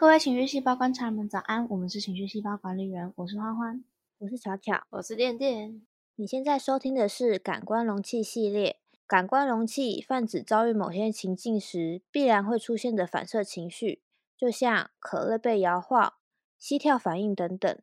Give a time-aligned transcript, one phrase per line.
[0.00, 1.66] 各位情绪细胞观察们，早安！
[1.70, 3.82] 我们是情绪细胞管理员，我是欢欢，
[4.18, 5.82] 我是巧巧，我是电电。
[6.14, 8.76] 你现在收听的是感官容器系列。
[9.08, 14.00] 感官容器泛指遭遇某些情境时必然会出现的反射情绪，
[14.36, 16.12] 就像可乐被摇晃、
[16.60, 17.76] 膝跳反应等等，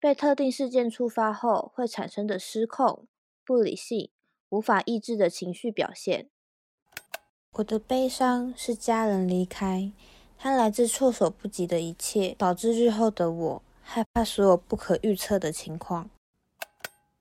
[0.00, 3.06] 被特定事件触发后会产生的失控、
[3.46, 4.10] 不理性、
[4.48, 6.28] 无法抑制的情绪表现。
[7.52, 9.92] 我的悲伤是家人离开。
[10.42, 16.08] 它来自措手不及的一切，导致日后的我害怕所有不可预测的情况。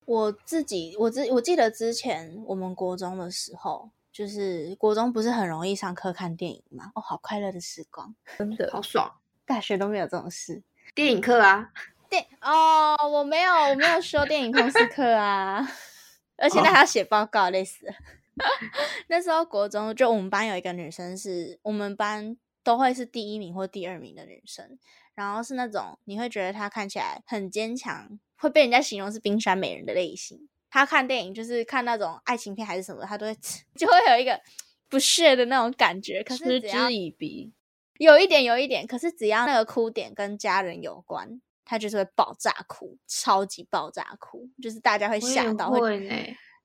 [0.06, 6.94] 我自己，我之我记得之前我们国中的时候，就是国中不是很容易上课看电影吗？
[6.96, 9.14] 哦，好快乐的时光，真的好爽。
[9.46, 10.64] 大学都没有这种事，
[10.96, 11.74] 电影课啊，
[12.10, 15.70] 电哦，我没有，我没有修电影通识课啊，
[16.38, 17.94] 而且那还要写报告，累死了。
[19.10, 22.38] 那时候国中就我们班有一个女生，是我们班。
[22.70, 24.78] 都会是第一名或第二名的女生，
[25.16, 30.48] 然后是那种你会觉得她看起来很坚强，会被人家形容是冰山美人的类型。
[30.70, 33.36] 她看电影就是看那种爱情片还是什么，她都会
[33.74, 34.40] 就会有一个
[34.88, 36.22] 不屑的那种感觉。
[36.24, 37.52] 可是嗤之以鼻，
[37.98, 38.86] 有一点有一点。
[38.86, 46.08] 可是只要那个哭点跟家人有关，她就是会爆炸哭，超级爆炸哭，就是大家会吓到，会呢，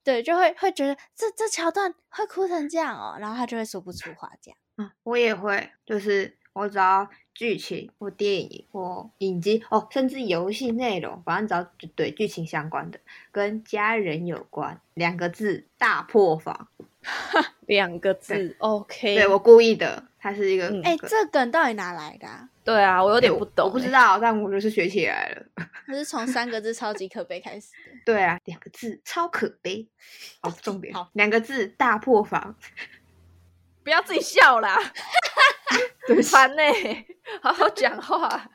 [0.04, 4.58] 对，就会会觉得这这桥段会哭成这样哦，然后她就会说不出话这样。
[4.76, 12.98] 嗯，我也会，就是我只要剧情或电影或影集哦，甚至游戏内容，反正只要对剧情相关的，
[13.30, 16.68] 跟家人有关，两个字大破防，
[17.66, 22.26] 两个字，OK，对我故意的，它是一个，哎，这梗到底哪来的？
[22.64, 25.46] 对啊，我有点不懂，我不知道，但我就是学起来了。
[25.86, 27.92] 它是从三个字“超级可悲”开始的。
[28.06, 29.86] 对啊，两个字“超可悲”，
[30.40, 32.56] 好重点，好，两个字大破防。
[33.84, 34.78] 不要自己笑啦，
[36.08, 36.62] 很烦呢，
[37.42, 38.50] 好好讲话。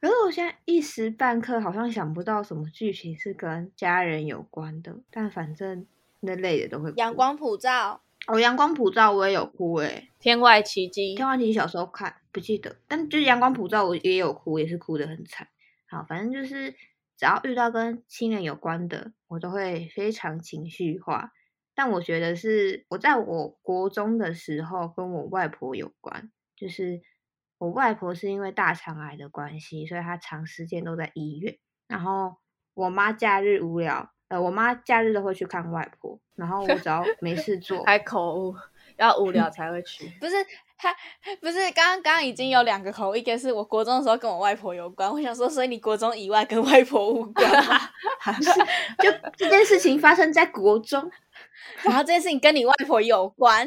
[0.00, 5.86] 可是我现在一时半刻好像想不到什么剧情是跟家人有关的，但反正
[6.20, 6.92] 那类的都会。
[6.96, 10.10] 阳光普照哦，阳光普照我也有哭诶。
[10.18, 15.48] 天外奇迹，天外奇迹小时候看不记得，但就是阳光普照我也有哭，也是哭的很惨。
[15.88, 16.72] 好，反正就是
[17.16, 21.32] 只要遇到跟亲人有关的，我都会非常情绪化。
[21.76, 27.02] 但我觉得是我在我国中的时候跟我外婆有关，就是
[27.58, 31.58] 我外婆是因为大肠癌的关系，所以她长时间都在医院。
[31.86, 32.36] 然后
[32.72, 36.18] 我妈假日无聊，呃，我妈假日都会去看外婆。
[36.34, 38.54] 然后我只要没事 做，还口误，
[38.96, 40.10] 要无聊才会去。
[40.20, 40.34] 不是
[40.78, 40.94] 他，
[41.40, 45.10] 不是刚刚刚刚已经有两个口误，一个是我国中的时候跟我外婆有关。
[45.10, 47.50] 我想说，所以你国中以外跟外婆无关，
[48.42, 48.50] 是
[48.98, 51.10] 就这件事情发生在国中。
[51.84, 53.66] 然后这件事情跟你外婆有关，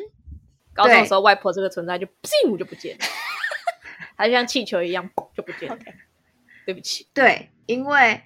[0.73, 3.05] 高中的时候外婆这个存在就噗就不见了，
[4.17, 5.77] 它就像气球一样就不见了。
[6.65, 8.21] 对不起，对，因为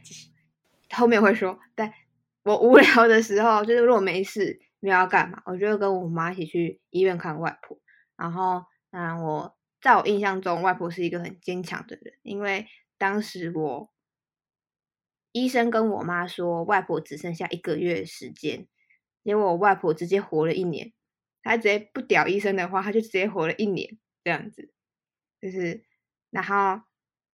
[0.92, 1.94] 后面会说，但
[2.44, 7.80] 我无聊的时候，就是如果没事没有要干嘛，我就会跟我妈一起去医院看外婆。
[8.18, 12.68] 然后，嗯，我在我印象中，外婆是一个很坚强的人，因为
[12.98, 13.90] 当时我
[15.32, 18.68] 医生跟我妈说，外婆只剩下一个月时间。
[19.24, 20.92] 结果我外婆直接活了一年，
[21.42, 24.72] 她直接不屌医生的话，她就直接活了一年这样子，
[25.42, 25.84] 就是，
[26.30, 26.84] 然后，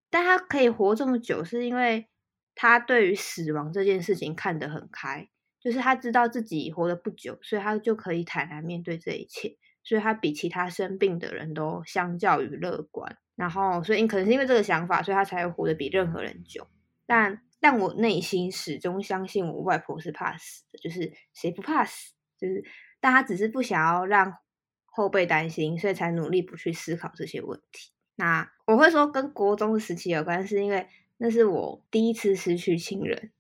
[0.10, 2.08] 但她可以活这么久，是因为
[2.56, 5.28] 她对于死亡这件事情看得很开，
[5.60, 16.68] 就是她知道自己活得不久，所以她就可以坦然面对这一切，所以她比其他生病的人都相较于乐观，然后，所以可能是因为这个想法，所以她才会活得比任何人久，
[17.06, 17.42] 但。
[17.62, 22.14] 但我内心始终相信我外婆是怕死的，就是谁不怕死？
[22.40, 22.64] 就是，
[23.02, 24.38] 但她只是不想要让
[24.86, 27.92] 后辈担心，所以才努力不去思考这些问题。
[28.16, 33.32] 那我会说跟国中的时期有关，是因为那是我第一次失去亲人、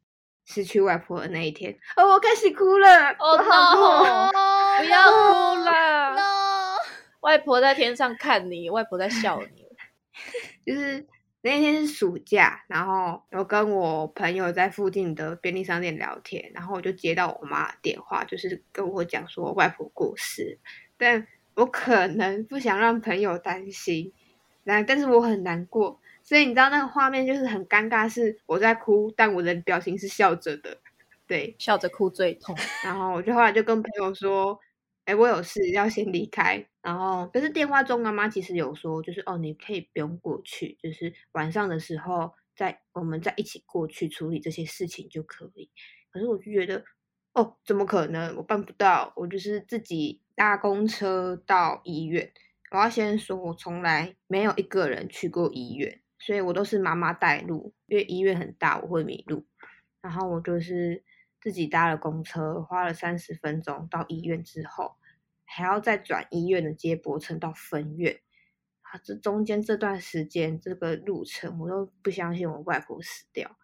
[0.45, 1.79] 失去外婆的那一天。
[1.95, 4.31] 哦，我开始哭了，哦，no，
[4.79, 6.75] 不要哭了，no，
[7.21, 9.65] 外婆在天上看你，外婆在笑你，
[10.65, 11.07] 就是。
[11.41, 20.59] 那天是暑假，然后我跟我朋友在附近的便利商店聊天，然后我就接到我妈电话，就是跟我讲说外婆过世，
[20.97, 21.25] 但
[21.55, 24.11] 我可能不想让朋友担心，
[24.65, 30.77] 但但是我很难过，所以你知道那个画面就是很尴尬，是我在哭，但我的表情是笑着的，
[31.25, 32.53] 对，笑着哭最痛，
[32.83, 34.59] 然后我就后来就跟朋友说。
[35.05, 45.69] 哎，我有事要先离开，然后可是电话中妈妈其实有说，就是哦，你可以不用过去，就是晚上的时候再我们再一起过去处理这些事情就可以。
[46.11, 46.83] 可是我就觉得，
[47.33, 48.35] 哦，怎么可能？
[48.37, 52.31] 我办不到，我就是自己搭公车到医院，
[52.71, 59.45] 我要先说，我从来没有一个人去过医院，所以我都是妈妈带路，因为医院很大，我会迷路。
[60.01, 61.03] 然后我就是
[61.41, 64.95] 自己搭了公车，花了三十分钟到医院之后，
[65.49, 68.19] 还要再转医院的接驳车到分院。
[68.81, 73.57] 啊，这中间这段时间这个路程，我都不相信我外婆死掉。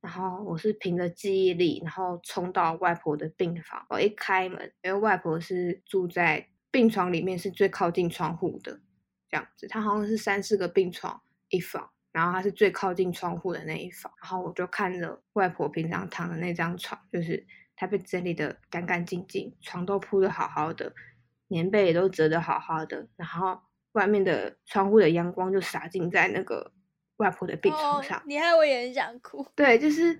[0.00, 3.86] 然后我是凭着记忆力，然后冲到外婆的病房。
[3.88, 8.80] 我一开门，因为外婆是住在病床里面，是最靠近窗户的，
[9.28, 9.68] 这样子。
[9.68, 14.12] 她好像是三四个病床一房，然后她是最靠近窗户的那一房。
[14.20, 17.46] 然后我就看着外婆平常躺的那张床，就是
[17.76, 20.92] 她被整理的干干净净，床都铺的好好的，
[21.52, 23.60] 棉被也都折得好好的，然后
[23.92, 26.72] 外面的窗户的阳光就洒进在那个。
[27.18, 29.46] 外婆的病床上，你害我也很想哭。
[29.54, 30.18] 对，就是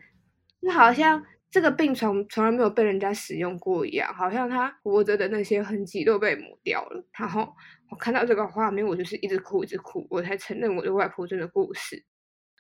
[0.61, 1.21] 就好像
[1.51, 7.05] 这个病床从来没有被人家使用过一样，好像他活着的那些痕迹都被抹掉了。
[7.19, 7.53] 然后
[7.91, 12.05] 我看到这个画面，我就是一直哭，一直哭，我才承认我的外婆真的过世。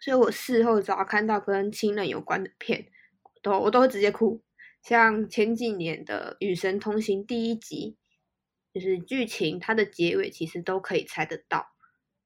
[0.00, 2.86] 所以我事后只要看到跟亲人有关的片，
[3.42, 4.42] 都我都会直接哭。
[4.82, 7.96] 像前几年的《与神同行》第一集，
[8.72, 11.66] 就是剧情它的结尾其实都可以猜得到。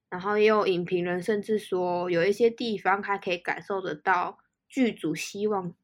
[0.08, 4.38] 然后也有影评人甚至说，有一些地方还可以感受得到
[4.68, 5.74] 剧组希望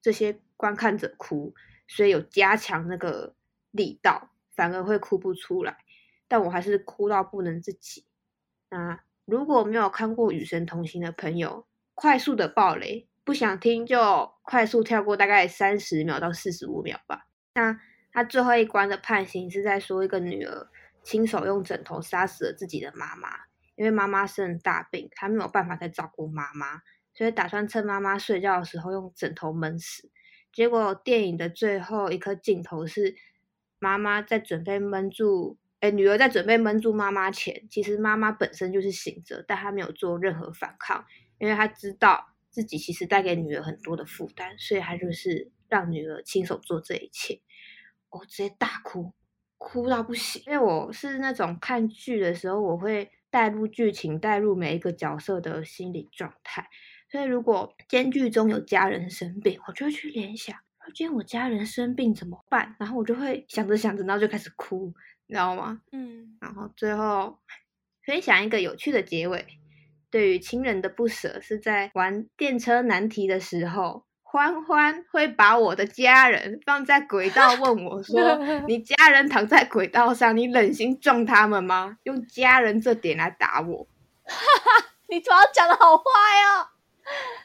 [0.00, 1.54] 这些观看者哭，
[1.86, 3.34] 所以有加强那个
[3.70, 5.76] 力道，反而会哭不出来。
[6.26, 8.06] 但我还是哭到不能自己。
[8.70, 17.26] 那如果没有看过《与神同行》的朋友，快速的暴雷，不想听就快速跳过，大概三十秒到四十五秒吧。
[17.54, 17.78] 那
[18.12, 20.68] 他最后一关的判刑是在说，一个女儿
[21.02, 23.28] 亲手用枕头杀死了自己的妈妈。
[23.76, 26.82] 因为妈妈生大病，他没有办法再照顾妈妈，
[27.14, 30.10] 所以打算趁妈妈睡觉的时候用枕头闷死。
[30.52, 33.14] 结果电影的最后一颗镜头是
[33.78, 41.02] 妈妈在准备闷住，哎，女儿在准备闷住妈妈前，其实妈妈本身就是醒着，但她没有做任何反抗，
[41.38, 47.40] 因为她知道自己其实带给女儿很多的负担，所以她就是让女儿亲手做这一切。
[48.10, 49.12] 我直接大哭，
[49.58, 53.10] 哭到不行，因为我是那种看剧的时候我会。
[53.32, 56.68] 带入剧情，带入每一个角色的心理状态。
[57.08, 60.56] 所以，如果间剧中有家人生病，我就会去联想：
[60.92, 62.74] 今天我家人生病怎么办？
[62.80, 64.92] 然后我就会想着想着，然后就开始哭，
[65.28, 65.80] 你知道吗？
[65.92, 66.36] 嗯。
[66.40, 67.38] 然后最后
[68.04, 69.46] 分享一个有趣的结尾：
[70.10, 74.06] 对于亲人的不舍，是在玩电车难题的时候。
[74.30, 78.38] 欢欢会把我的家人放在轨道，问我 说
[78.68, 83.88] ：“你家人躺在轨道上，你忍心撞他们吗？”用家人这点来打我，
[85.10, 86.68] 你主要讲的好坏哦。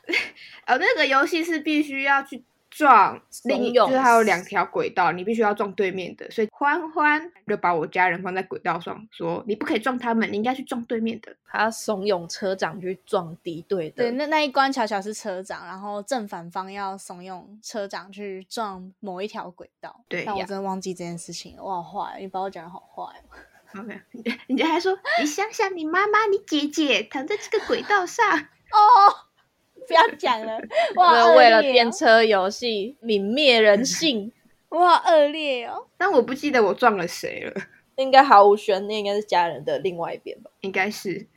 [0.67, 2.45] 呃，那个游戏是必须要去。
[2.75, 11.33] 撞另一就是还有两条轨道，你必须要撞对面的，所以欢欢就把我家人放在轨道上，说你不可以撞他们，你应该去撞对面的。
[11.47, 14.03] 他怂恿车长去撞敌对的。
[14.03, 20.01] 对，那那一关巧巧是车长，然后正反方要怂恿车长去撞某一条轨道。
[20.09, 23.23] 对，但我真的忘记这件事情了，我好坏，你把我讲的好坏。
[23.79, 24.01] OK，
[24.47, 28.25] 人家还说 你想想你妈妈、你姐姐躺在这个轨道上
[28.71, 29.15] 哦。
[30.17, 30.59] 讲了，
[30.95, 31.31] 哇！
[31.33, 34.31] 为了电车游戏泯灭人性，
[34.69, 35.87] 哇，恶劣哦！
[35.97, 37.61] 但我不记得我撞了谁了，
[37.95, 40.51] 应该毫无悬念，应该是家人的另外一边吧？
[40.61, 41.27] 应该是。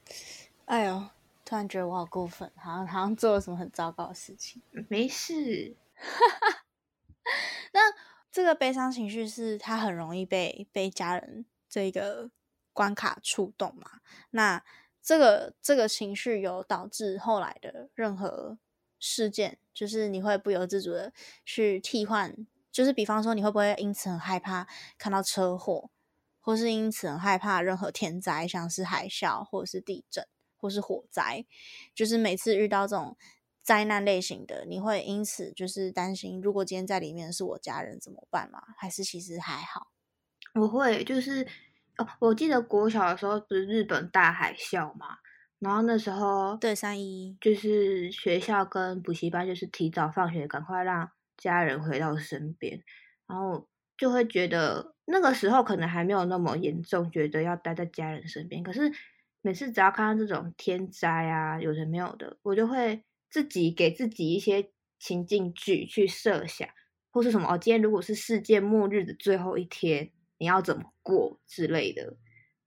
[0.67, 1.03] 哎呦，
[1.45, 4.61] 突然觉得我好过分，好像好像做了什么很糟糕的事情。
[4.89, 5.77] 没事。
[7.73, 7.81] 那
[8.31, 12.31] 这个悲伤情绪是他很容易被被家人这个
[12.73, 14.01] 关卡触动嘛？
[14.31, 14.63] 那。
[15.03, 18.59] 这个这个情绪有导致后来的任何
[18.99, 21.13] 事件，就是你会不由自主的
[21.45, 22.37] 去替换，
[22.71, 24.67] 就是比方说你会不会因此很害怕
[24.99, 25.91] 看到车祸，
[26.41, 30.27] 或是因此很害怕任何天灾，像是海啸或者是地震
[30.57, 31.47] 或是火灾，
[31.95, 33.17] 就是每次遇到这种
[33.63, 38.61] 灾难类型的，你会因此就是担心，如果今天在里面是我家人怎么办吗？
[38.77, 39.93] 还是其实还好？
[40.55, 41.47] 我会就是。
[41.99, 45.19] 哦，我记得国小的时候不是日本大海啸嘛，
[45.59, 52.81] 然后那时候对三一就是学校跟补习班就是提早放学，赶快让家人回到身边，
[53.27, 58.63] 然后就会觉得那个时候可能还没有那么严重，觉得要待在家人身边。
[58.63, 58.93] 可是
[59.43, 66.69] 每次只要看到这种天灾啊，有人没有的，我就会自己给自己一些情境剧去设想，
[67.11, 70.13] 或是什么哦，今天如果是世界末日的最后一天。
[70.39, 72.17] 你要怎么过之类的，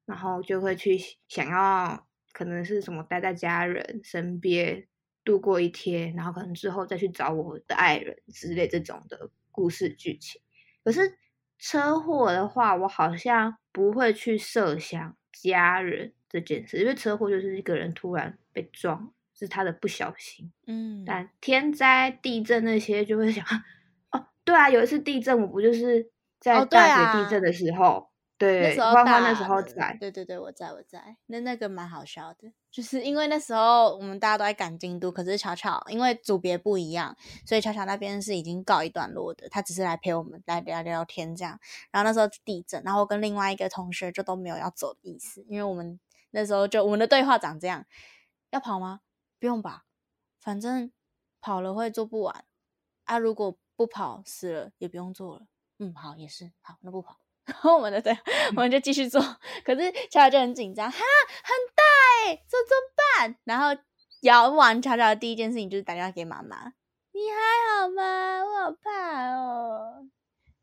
[0.05, 4.87] 然后就会去想要可能是什么待在家人身边
[5.23, 10.41] 度过一天，然后可能之后再去找我的爱人之类这种的故事剧情。
[10.83, 11.17] 可是
[11.57, 20.51] 车祸的话，我好像不会去设想家人这件事，因为车祸就是一个人突然被撞，是他的不小心。
[20.65, 23.45] 嗯，但天灾、地震那些就会想，
[24.11, 26.10] 哦，对啊，有一次地震，我不就是
[26.41, 41.60] 在大学啊地震的时候，那对，时候欢欢那时候在，对对对，我在我在，那那个蛮好笑的，就是因为那时候我们大家都在赶进度，可是巧巧因为组别不一样，所以巧巧那边是已经告一段落的，他只是来陪我们来聊聊天这样。
[41.91, 46.00] 然后那时候地震，然后跟另外一个同学就都没有要走的意思，因为我们
[46.31, 47.86] 那时候就我们的对话长这样：
[48.50, 49.01] 要跑吗？
[49.39, 49.83] 不用吧，
[50.39, 50.91] 反正
[51.39, 52.43] 跑了会做不完
[53.03, 55.45] 啊，如果不跑死了也不用做了。
[55.81, 57.17] 嗯，好，也是好，那不跑。
[57.45, 58.15] 然后我们的对，
[58.50, 59.19] 我们就继续做。
[59.65, 61.83] 可是乔乔就很紧张，哈，很大
[62.23, 63.35] 哎、这怎么办？
[63.45, 63.81] 然后
[64.21, 66.73] 摇完乔乔的第一件事情就是打电话给妈妈，
[67.11, 68.43] 你还好吗？
[68.45, 70.07] 我好怕哦，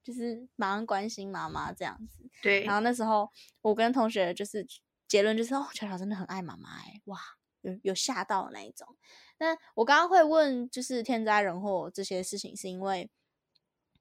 [0.05, 2.23] 就是马上关心妈妈这样子。
[2.41, 3.29] 对然，后那时候
[3.61, 4.65] 我跟同学就是
[5.09, 7.19] 结论就是哦，巧巧真的很爱妈妈哎，哇，
[7.63, 8.87] 有有吓到的那一种。
[9.39, 13.11] 那我刚刚会问就是天灾人祸这些事情，是因为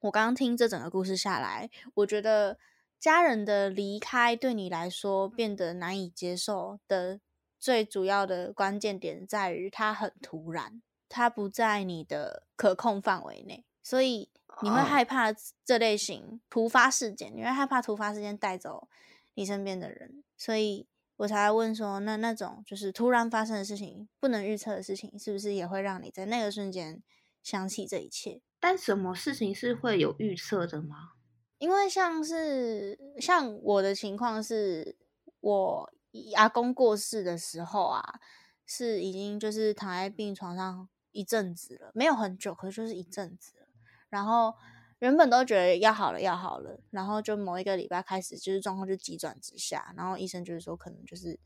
[0.01, 2.57] 我刚刚听这整个故事下来，我觉得
[2.99, 7.19] 家人的离开对你来说变得难以接受的
[7.59, 14.29] 最主要的关键点在于它很突然，它不在你的可控范围内，所以
[14.61, 14.83] 你会哦。
[14.83, 15.33] 害怕
[15.65, 18.87] 这类型突发事件，你会害怕突发事件带走
[19.33, 20.87] 你身边的人，所以
[21.17, 27.01] 我才会问说，那那种就是突然发生的事情，不能预测的事情，是不是也会让你在那个瞬间
[27.47, 28.41] 想起这一切？
[28.59, 31.13] 但什么事情是会有预测的吗？
[31.59, 34.97] 因为像是像我的情况是，
[35.39, 35.93] 我
[36.35, 38.19] 阿公过世的时候啊，
[38.65, 43.67] 是已经就是躺在病床上一阵子了，没有很久，可是就是一阵子了。
[44.09, 44.53] 然后
[44.99, 51.39] 原本都觉得要好了，要好了，然后就某一个礼拜开始，就是状况就急转直下，然后医生就是说可能就是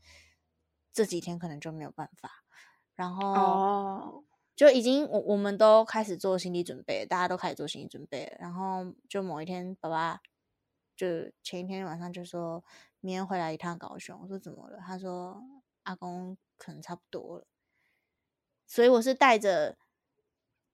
[0.92, 2.42] 这几天可能就没有办法，
[2.96, 8.36] 然后哦，就已经我我们都开始做心理准备，大家都开始做心理准备了。
[8.38, 10.20] 然后就某一天，爸爸
[10.94, 11.06] 就
[11.42, 12.62] 前一天晚上就说
[13.00, 14.20] 明天回来一趟高雄。
[14.22, 14.78] 我说怎么了？
[14.86, 15.42] 他说
[15.84, 17.46] 阿公可能差不多了。
[18.66, 19.76] 所以我是带着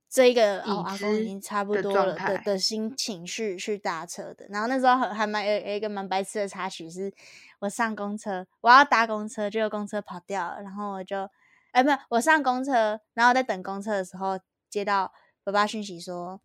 [0.08, 4.46] 这个哦，阿公已知经差不多了的的心情去去搭车的。
[4.48, 7.14] 然后那时候很还蛮有有一个蛮白痴的插曲是，
[7.60, 11.30] 我上公车，我要搭公车，结果公车跑掉了，然后我就。
[11.72, 15.12] 哎，没有，我上公车，然后在等公车的时候，接到
[15.44, 16.40] 爸爸讯息说，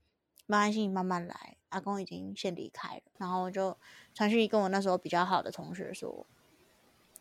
[0.45, 3.01] 没关系，你慢慢来，阿公已经先离开了。
[3.17, 3.77] 然后我就
[4.13, 6.25] 传讯息跟我那时候比较好的同学说，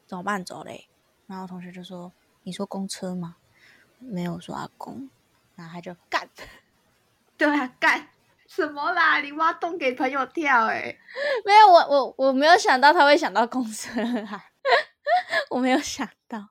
[0.06, 0.44] 怎么办？
[0.44, 0.88] 走嘞。
[1.26, 3.36] 然后同学就说，你说公车吗？
[3.98, 5.08] 没有说阿公。
[5.54, 6.28] 然后他就干，
[7.36, 8.08] 对啊，干
[8.48, 9.20] 什么啦？
[9.20, 10.98] 你挖洞给朋友跳、欸，
[11.44, 14.46] 没有，我我我没有想到他会想到公车啊，
[15.50, 16.48] 我没有想到。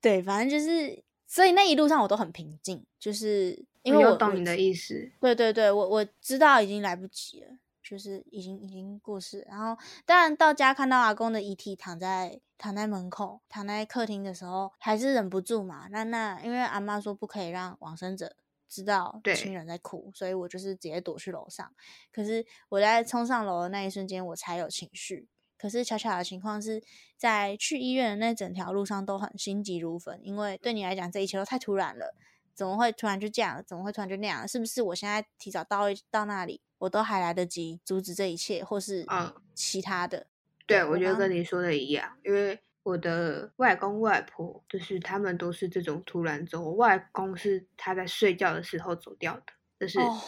[0.00, 5.10] 对，反正就是，所以那一路上我都很平静，就是因为我我懂你的意思。
[5.20, 7.48] 对对对，我我知道已经来不及了，
[7.82, 9.46] 就是已经已经过世。
[9.48, 15.86] 然后当然到家看到阿公的遗体躺在躺在门口，躺在客厅的时候，还是忍不住嘛。
[15.90, 18.34] 那那因为阿妈说不可以让往生者
[18.68, 21.70] 知道对亲人在哭，所以我就是直接躲去楼上。
[22.12, 25.28] 可是我在冲上楼的那一瞬间，我才有情绪。
[25.60, 26.82] 可是巧巧的情况是
[27.18, 32.14] 在去医院的那整条路上都很心急如焚，因为对你来讲这一切都太突然了。
[32.54, 33.62] 怎么会突然就这样？
[33.66, 34.46] 怎么会突然就那样？
[34.48, 40.26] 是不是我现在提早到到那里，我都还来得及阻止这一切，或是嗯其他的？
[40.66, 46.62] 对，我觉得跟你说的一样，因为我的外公外婆就是他们都是这种突然走。
[46.62, 49.44] 我外公是他在睡觉的时候走掉的，
[49.78, 50.20] 就是、哦，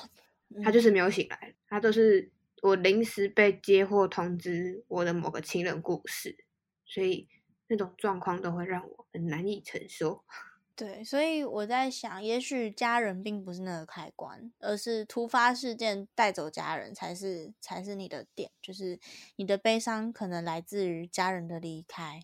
[0.55, 2.31] 嗯他就是没有醒来，他都是
[2.62, 6.45] 我临时被接获通知我的某个亲人故事，
[6.87, 7.28] 所以
[7.66, 10.23] 那种状况都会让我很难以承受。
[10.76, 19.00] 对，所以我在想，也许家人并不是那个开关，而是突发事件带走家人才是才是你的点，就是
[19.35, 22.23] 你的悲伤可能来自于家人的离开，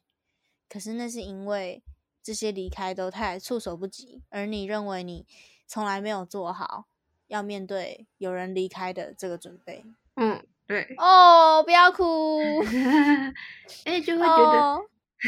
[0.69, 1.83] 可是那是因为
[2.23, 5.27] 这些离开都太措手不及，而你认为你
[5.67, 6.87] 从来没有做好
[7.27, 9.85] 要面对有人离开的这个准备。
[10.19, 12.41] 嗯，对，哦，不要哭，
[13.85, 14.85] 哎，就会觉得哦，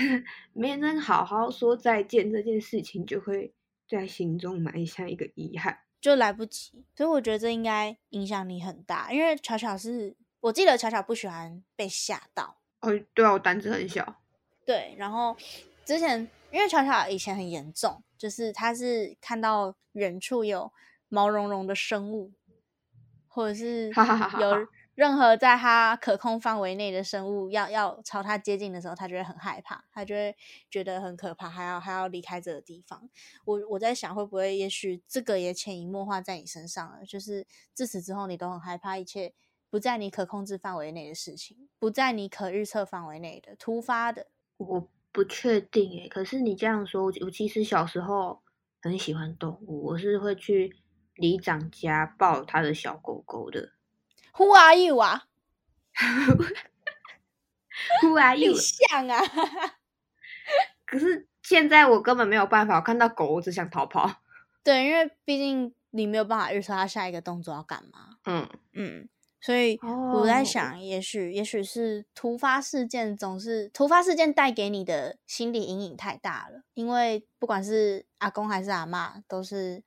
[0.52, 3.54] 没能好好说再见这件事情，就会
[3.88, 5.78] 在心中埋下一个遗憾。
[6.00, 14.16] 就来不及，所以我觉得这应该影响你很大，因为巧巧是我记得巧巧不喜欢被吓到，哦，对啊，我胆子很小。
[14.64, 15.36] 对，然后
[15.84, 20.72] 之前因为巧巧以前很严重，就是他是看到远处有
[21.08, 22.32] 毛茸茸的生物，
[23.28, 24.68] 或者是哈哈哈哈有哈
[25.00, 30.36] 任何在它可控范围内的生物要要朝它接近的时候，它就会很害怕，它就会
[30.70, 33.08] 觉得很可怕，还要还要离开这个地方。
[33.46, 39.32] 我我在想，会不会也许这个也潜移默化在你身上了，就是自此之后你都很害怕一切
[39.70, 44.26] 不在你可控制范围内的事情，不在你可预测范围内的突发的。
[44.58, 48.42] 我不确定诶，可是你这样说，我我其实小时候
[48.82, 50.76] 很喜欢动物，我是会去
[51.14, 53.70] 里长家抱他的小狗狗的。
[54.34, 55.24] Who are you 啊？
[58.02, 58.54] Who are you？
[58.54, 59.20] 像啊！
[60.86, 64.22] 可是现在我根本没有办法，我看到狗我只想逃跑。
[64.62, 68.16] 对，因为毕竟你没有办法预测它下一个动作要干嘛。
[68.24, 69.08] 嗯，嗯，
[69.40, 79.82] 所以我在哦想，也许也许是突发事件总是突发事件带给你的心理阴影太大了，因为不管是阿公还是阿嬷，都是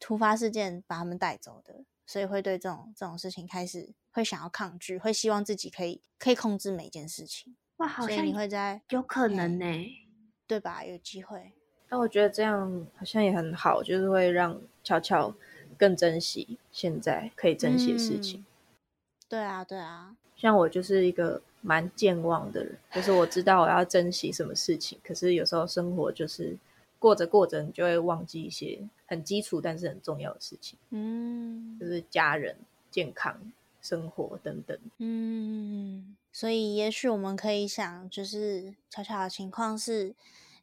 [0.00, 9.66] 突发事件把他们带走的，所以会对这种这种事情开始会想要抗拒，会希望自己可以可以控制每一件事情，哇，好像你会在有可能呢、
[10.46, 10.84] 对吧？
[10.84, 11.52] 有机会，
[11.88, 15.34] 但我觉得这样好像也很好，就是会让巧巧
[15.78, 18.40] 更珍惜现在可以珍惜的事情。
[18.40, 18.46] 嗯
[19.26, 26.56] 对啊，对啊，像我就是一个蛮健忘的人，就是我知道我要珍惜什么事情，可是有时候生活就是
[27.00, 32.56] 过着过着，你就会忘记一些很基础但是很重要的事情，嗯就是家人、
[32.90, 34.78] 健康、生活等等。
[34.98, 40.14] 嗯，所以也许我们可以想，就是巧巧的情况是，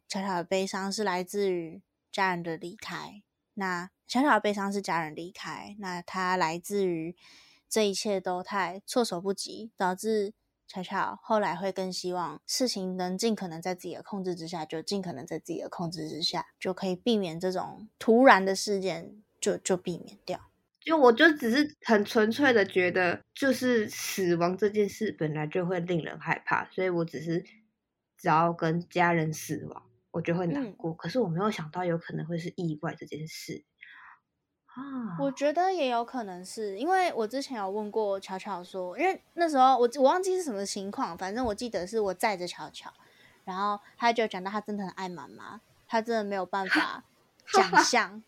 [0.08, 1.82] 巧巧的悲伤是来自于
[2.12, 3.22] 家人的离开。
[3.54, 7.16] 那巧巧的悲伤是家人离开，那它来自于
[7.70, 10.34] 这一切都太措手不及，导致
[10.72, 20.40] 巧巧后来会更希望事情能尽可能在自己的控制之下，就尽可能在自己的控制之下，就可以避免这种突然的事件，就就避免掉。
[20.80, 27.44] 就我就只是很纯粹的觉得，就是死亡这件事本来就会令人害怕，所以我只是
[28.18, 30.94] 只要跟家人死亡，我就会难嗯过。
[30.94, 33.66] 可是我没有想到有可能会是意外这件事
[34.82, 35.18] 啊。
[35.20, 42.92] 我觉得也有可能是因为我之前有问过巧巧说，因为那时候我我忘记是什么情况，反正我记得是我载着巧巧，
[43.46, 47.04] 然后他就讲到他真的很爱妈妈，他真的没有办法
[47.46, 48.24] 想象，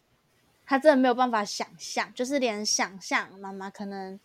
[0.66, 4.20] 他真的没有办法想象，就是连想象妈妈可能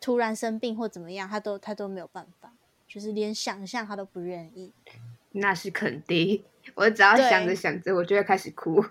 [0.00, 2.52] 突然生病或怎么样，他都他都没有办法，
[2.88, 4.72] 就是连想象他都不愿意。
[5.32, 8.84] 那是肯定，我只要想着想着，我就会开始哭。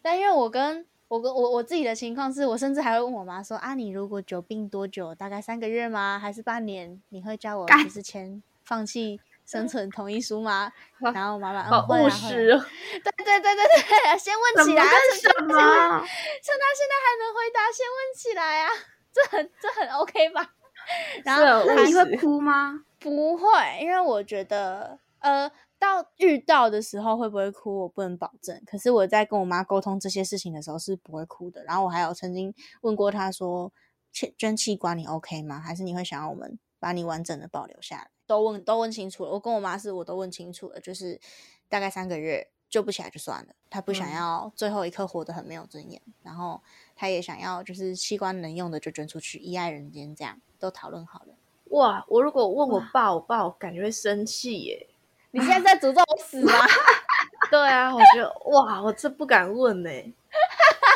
[0.00, 5.14] 但因为我跟我跟我我自己的情况是，我甚至还会问我妈说啊，你如果久病多久？
[5.14, 6.18] 大概三个月吗？
[6.20, 7.00] 还是半年？
[7.10, 10.72] 你会叫我干就是签放弃生存同意书吗？
[11.14, 15.48] 然后我妈妈好务嗯会啊会啊实哦，对对对对对，先问起来什么？
[15.48, 18.70] 趁他现在还能回答，先问起来啊，
[19.12, 20.50] 这很这很 OK 吧？
[21.24, 22.80] 然是后那你会哭吗？
[22.98, 23.44] 不会，
[23.80, 25.50] 因为我觉得，呃，
[25.84, 28.60] 到遇到的时候会不会哭，我不能保证。
[28.66, 31.62] 可是我在跟我妈沟通这些事情的时候是不会哭的。
[31.64, 33.72] 然后我还有曾经问过她说，
[34.12, 35.60] 捐捐器官你 OK 吗？
[35.60, 38.10] 还是你会想要我们把你完整的保留下来？
[38.26, 39.30] 都问都问清楚了。
[39.32, 41.20] 我跟我妈是我都问清楚了，就是
[41.68, 43.52] 大概三个月救不起来就算了。
[43.68, 46.62] 她不想嗯要最后一刻活得很没有尊严，然后
[46.96, 51.34] 她也想要就是器官能用的就捐出去，依爱人间这样都讨论好了。
[51.70, 52.04] 哇！
[52.08, 54.86] 我如果问我爸，我爸我感觉会生气耶。
[55.34, 56.52] 你现在在诅咒我死吗？
[57.50, 59.90] 对啊，我觉得哇，我这不敢问呢。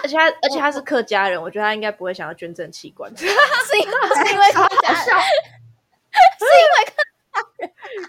[0.05, 3.11] 而且他，而且他是客家人，我觉得他应该不会想要捐赠器官。
[3.19, 5.17] 是因 是因为超客家好笑。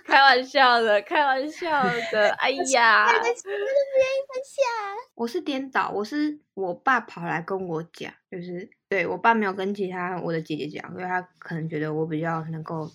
[0.05, 2.29] 开玩笑的，开玩笑的。
[2.33, 4.63] 哎呀，对不起，我不愿意分享。
[5.15, 12.89] 我是颠倒，我是我爸跑来跟我讲，就是对我爸没有跟其他我的姐姐讲，因为他可能觉得我比较能够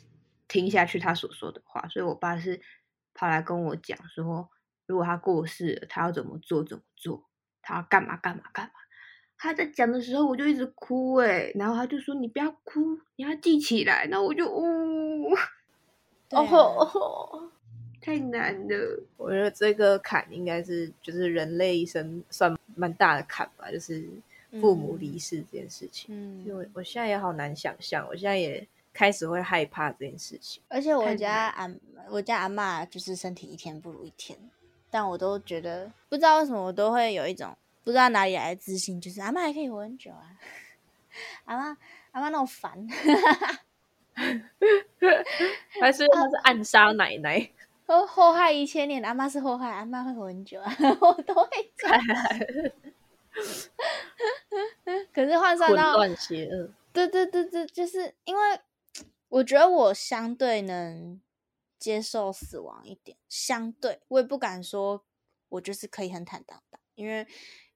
[0.47, 2.61] 听下去他所说的话，所以我爸是
[3.15, 4.51] 跑来跟我讲说，
[4.87, 7.25] 如果他过世了，他要怎么做怎么做，
[7.63, 8.73] 他要干嘛干嘛干嘛。
[9.37, 15.33] 他在讲的时候，我就一直哭诶、然后他就说你不要哭，你要记起来，然后我就呜、
[16.31, 17.51] 哦哦，
[18.01, 19.03] 太难了。
[19.17, 24.09] 我觉得这个坎应该是就是人类一生算蛮大的坎吧，就是
[24.61, 26.07] 父母离世这件事情。
[26.09, 30.63] 嗯，我现在也好难想象，我现在也开始会害怕这件事情。
[30.69, 31.69] 而且我家阿
[32.09, 34.39] 我家阿嬷就是身体一天不如一天，
[34.91, 40.31] 但我都觉得不知道为什么我都会有一种不知道哪里来的自信，就是阿嬷还可以活很久啊，
[41.45, 41.77] 阿嬷
[42.13, 42.87] 阿嬷那么烦，
[45.81, 47.51] 还是他是暗杀奶奶，
[47.87, 52.01] 祸祸害一千年，阿嬷是祸害，阿嬷会活很久啊， 我都会这样。
[55.13, 55.97] 可是换算到。
[56.93, 58.41] 对对对对，就是因为
[59.35, 61.21] 我觉得我相对能
[61.77, 65.05] 接受死亡一点，相对我也不敢说
[65.49, 67.27] 我就是可以很坦荡荡，因为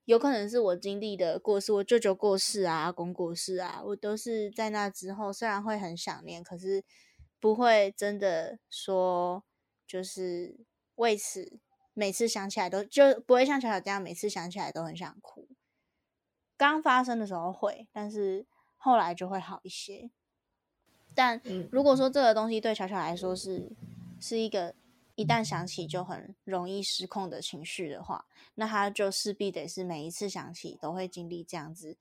[0.04, 6.84] 有可能是我经历的过世，我舅舅过世啊，阿公过世啊，我都是在那之后，虽然会很想念，可是
[7.40, 9.42] 不会真的说
[9.84, 11.58] 就是为此
[11.92, 15.48] 每次想起来都就不会像巧巧这样，每次想起来都很想哭。
[16.56, 20.12] 刚发生的时候会，但是后来就会好一些。
[21.18, 23.68] 但嗯如果说这个东西对巧巧来说是
[24.20, 24.72] 是一个
[25.16, 31.96] 一旦想起就很容易失控的情绪的话，那他就势必得是每一次想起都会经历这样子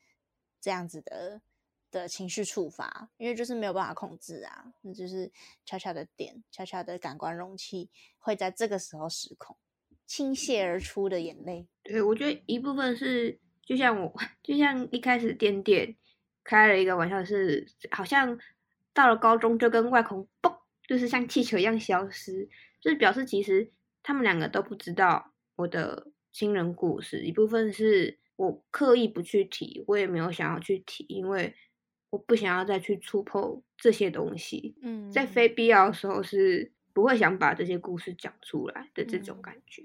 [0.61, 1.41] 这样子的
[1.89, 5.31] 的情绪触发，因为就是没有办法控制啊，那就是
[5.65, 9.57] 巧巧的点，巧巧的感官容器会在这个时候失控，
[10.05, 11.65] 倾泻而出的眼泪。
[11.81, 15.95] 对，我觉得一部分是，就像我， 就像一开始点点
[16.43, 18.37] 开了一个玩笑是，好像
[18.97, 20.57] 到了高中就跟外公嘣，
[20.87, 22.49] 就是像气球一样消失，
[22.81, 27.19] 就是表示其实他们两个都不知道我的亲人故事。
[27.19, 31.53] 一部分是我刻意不去提，我也没有想要去提，因为
[32.09, 34.75] 我不想要再去触碰这些东西。
[34.81, 39.83] 嗯，在非必要的时候是不会想把这些故事讲出来的这种嗯感觉。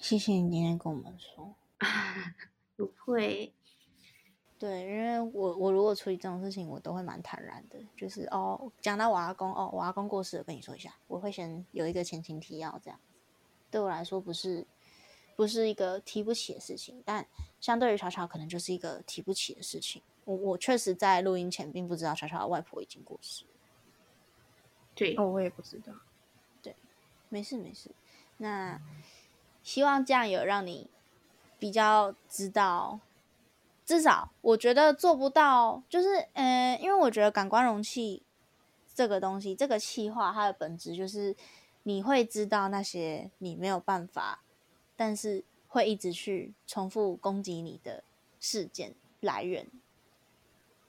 [0.00, 1.54] 谢谢你今天跟我们说。
[2.74, 3.52] 不会，
[4.58, 12.98] 对，因为我我如果处理这种事情，我都会蛮坦然的，就是哦，讲到我阿公哦，我阿公过世了，跟你说一下，我会先有一个前情提要，这样
[13.70, 14.66] 对我来说不是
[15.36, 17.24] 不是一个提不起的事情，但
[17.60, 20.02] 相对于巧巧，可能就是一个提不起的事情。
[20.24, 23.44] 我我确实在录音前并不知道巧巧的外婆已经过世，
[24.94, 25.92] 对，哦，我也不知道。
[26.60, 26.74] 对
[27.28, 27.90] 没事没事。
[28.38, 28.80] 那
[29.62, 30.90] 希望这样有让你
[31.58, 33.00] 比较知道，
[33.88, 38.22] 至少我觉得做不到，就是呃，因为我觉得感官容器
[38.94, 41.34] 这个东西，这个气化它的本质就是
[41.84, 44.42] 你会知道那些你没有办法，
[44.94, 48.04] 但是会一直去重复攻击你的
[48.38, 49.66] 事件来源。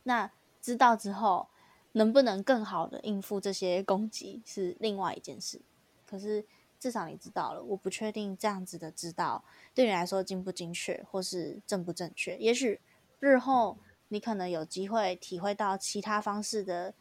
[0.04, 0.30] 那
[0.62, 1.48] 知道之后，
[1.94, 5.62] 能不能更好的应付这些攻击是另外一件事。
[6.06, 6.44] 可是
[6.78, 9.42] 至少你知道了，我不确定这样子的知道
[9.74, 12.36] 对你来说精不精确，或是正不正确。
[12.38, 12.82] 也许
[13.20, 16.94] 日后你可能有机会体会到其他方式的，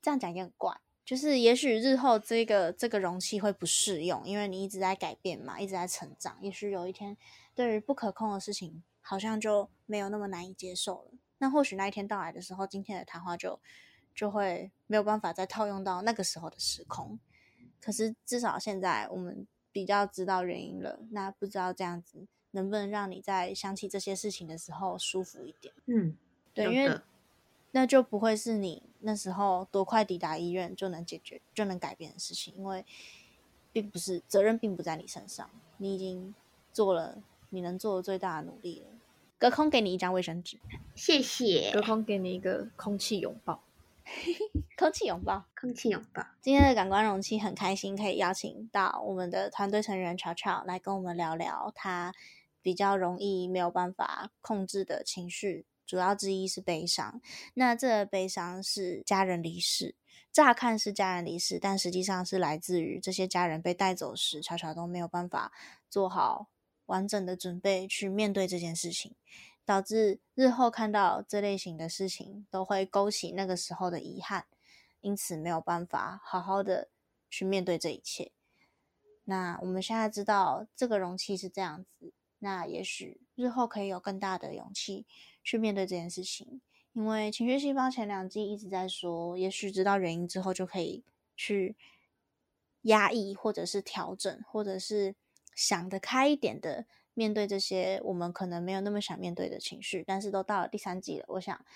[0.00, 0.80] 这样讲也很怪。
[1.04, 6.36] 就是也许日后这个这个容器会不适用，因为你一直在改变嘛，一直在成长。
[6.40, 7.16] 也许有一天，
[7.54, 11.10] 对于不可控的事情，好像就没有那么难以接受了。
[11.38, 13.60] 那或许那一天到来的时候，今天的谈话就
[14.14, 17.20] 就会没有办法再套用到那个时候的时空。
[17.80, 25.72] 可是至少现在我们比较知道原因了，那不知道这样子能不能让你在想起这些事情的时候舒服一点？
[25.84, 26.16] 嗯，
[26.52, 26.98] 对，因为
[27.70, 32.84] 那就不会是你那时候多快抵达医院就能解决、就能改变的事情，因为
[33.72, 36.34] 并不是责任并不在你身上，你已经
[36.72, 37.18] 做了
[37.50, 38.86] 你能做的最大的努力了。
[39.38, 40.58] 隔空给你一张卫生纸，
[40.94, 43.60] 谢谢隔空给你一个空气拥抱。
[44.78, 45.44] 空气拥抱。
[45.60, 46.24] 空气拥抱。
[46.40, 52.14] 今天的感官容器很开心，可以邀请到我们的团队成员巧巧来跟我们聊聊他
[52.66, 57.20] 比较容易没有办法控制的情绪，主要之一是悲伤。
[57.54, 59.94] 那这个悲伤是家人离世，
[60.32, 65.52] 乍看是家人离世，但实际上是来自于这些家人被带走时，巧巧都没有办法
[65.88, 66.48] 做好
[66.86, 69.14] 完整的准备去面对这件事情。
[69.64, 74.46] 导致日后看到这类型的事情，都会勾起那个时候的遗憾，
[75.00, 76.88] 因此没有办法好好的
[77.30, 78.32] 去面对这一切。
[79.28, 82.12] 那我们现在知道这个容器是这样子，
[82.46, 85.04] 那也许日后可以有更大的勇气
[85.42, 86.60] 去面对这件事情。
[86.92, 91.04] 因为情绪细胞前两季一直在说，也许知道原因之后就可以
[91.36, 91.74] 去
[92.82, 95.16] 压抑，或者是调整，或者是
[95.56, 100.04] 想得开一点的面对这些我们可能没有那么想面对的情绪。
[100.06, 101.66] 但是都到了第三季了，我想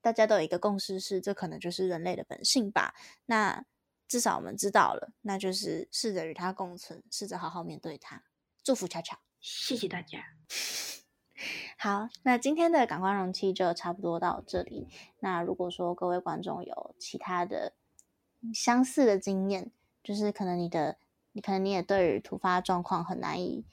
[0.00, 2.94] 大家都有一个共识是，这可能就是人类的本性吧。
[3.26, 3.64] 那
[4.06, 8.22] 至少我们知道了，那就是试着与它共存，试着好好面对它。
[8.62, 9.18] 祝福巧巧。
[9.40, 10.20] 谢谢大家。
[11.78, 14.86] 好，那今天的感官容器就差不多到这里。
[15.20, 17.72] 那如果说各位观众有其他的
[18.52, 19.70] 相似的经验，
[20.04, 20.98] 就是可能你的，
[21.32, 23.64] 你可能你也对于突发状况很难以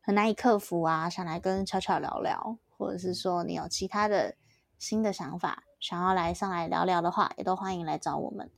[0.00, 4.36] 很难以克服啊，想来跟巧巧聊聊，或者是说你有其他的
[4.78, 8.50] 新的想法，想要来上来聊聊的话，也都欢迎来找我们。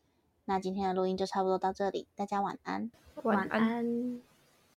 [0.44, 2.92] 那今天的录音就差不多到这里，大家晚安。
[3.24, 3.61] 晚安。
[3.61, 4.36] 安。